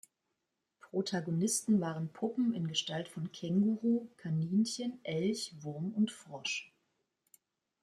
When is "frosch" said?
6.09-6.73